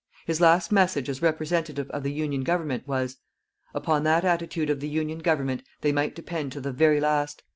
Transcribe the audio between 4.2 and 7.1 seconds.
attitude of the Union Government they might depend to the very